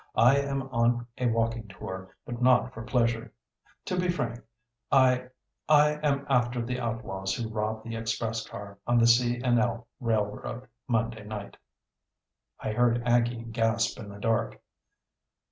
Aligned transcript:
I 0.17 0.37
am 0.37 0.63
on 0.69 1.05
a 1.19 1.27
walking 1.27 1.67
tour, 1.67 2.15
but 2.25 2.41
not 2.41 2.73
for 2.73 2.81
pleasure. 2.81 3.31
To 3.85 3.95
be 3.99 4.09
frank, 4.09 4.39
I 4.91 5.27
I 5.69 5.99
am 6.01 6.25
after 6.27 6.59
the 6.59 6.79
outlaws 6.79 7.35
who 7.35 7.47
robbed 7.47 7.83
the 7.85 7.95
express 7.95 8.43
car 8.47 8.79
on 8.87 8.97
the 8.97 9.05
C. 9.05 9.39
& 9.43 9.45
L. 9.45 9.87
Railroad 9.99 10.67
Monday 10.87 11.23
night." 11.23 11.55
I 12.59 12.71
heard 12.71 13.07
Aggie 13.07 13.43
gasp 13.43 13.99
in 13.99 14.09
the 14.09 14.17
dark. 14.19 14.59